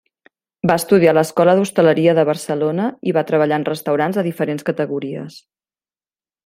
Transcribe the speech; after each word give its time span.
Va 0.69 0.77
estudiar 0.81 1.11
a 1.11 1.15
l'Escola 1.17 1.53
d'Hostaleria 1.59 2.15
de 2.21 2.25
Barcelona 2.31 2.89
i 3.11 3.15
va 3.19 3.25
treballar 3.33 3.61
en 3.63 3.69
restaurants 3.71 4.21
de 4.21 4.27
diferents 4.31 4.69
categories. 4.71 5.41